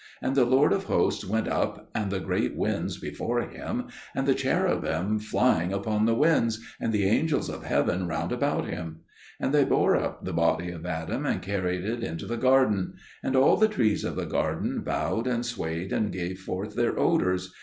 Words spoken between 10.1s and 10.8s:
the body